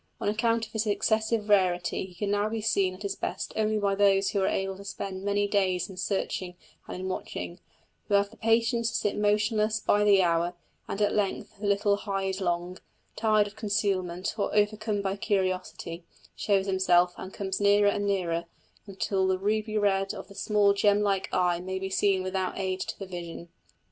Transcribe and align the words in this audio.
On 0.19 0.27
account 0.27 0.65
of 0.65 0.71
his 0.73 0.87
excessive 0.87 1.47
rarity 1.47 2.05
he 2.07 2.15
can 2.15 2.31
now 2.31 2.49
be 2.49 2.59
seen 2.59 2.95
at 2.95 3.03
his 3.03 3.15
best 3.15 3.53
only 3.55 3.77
by 3.77 3.93
those 3.93 4.31
who 4.31 4.41
are 4.41 4.47
able 4.47 4.75
to 4.77 4.83
spend 4.83 5.23
many 5.23 5.47
days 5.47 5.91
in 5.91 5.95
searching 5.95 6.55
and 6.87 6.99
in 7.01 7.07
watching, 7.07 7.59
who 8.07 8.15
have 8.15 8.31
the 8.31 8.35
patience 8.35 8.89
to 8.89 8.95
sit 8.95 9.15
motionless 9.15 9.79
by 9.79 10.03
the 10.03 10.23
hour; 10.23 10.55
and 10.87 11.03
at 11.03 11.13
length 11.13 11.59
the 11.59 11.67
little 11.67 11.97
hideling, 11.97 12.79
tired 13.15 13.45
of 13.45 13.55
concealment 13.55 14.33
or 14.39 14.49
overcome 14.55 15.03
by 15.03 15.15
curiosity, 15.15 16.03
shows 16.35 16.65
himself 16.65 17.13
and 17.15 17.31
comes 17.31 17.61
nearer 17.61 17.87
and 17.89 18.07
nearer, 18.07 18.45
until 18.87 19.27
the 19.27 19.37
ruby 19.37 19.77
red 19.77 20.15
of 20.15 20.29
the 20.29 20.33
small 20.33 20.73
gem 20.73 21.01
like 21.03 21.29
eye 21.31 21.59
may 21.59 21.77
been 21.77 21.91
seen 21.91 22.23
without 22.23 22.57
aid 22.57 22.79
to 22.79 22.97
the 22.97 23.05
vision. 23.05 23.49